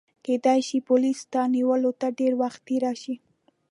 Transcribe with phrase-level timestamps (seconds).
[0.25, 3.15] کیدای شي پولیس ستا نیولو ته ډېر وختي راشي.